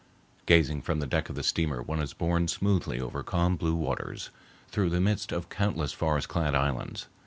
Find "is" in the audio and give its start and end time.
1.99-2.11